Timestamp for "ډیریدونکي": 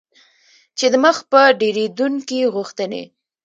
1.59-2.39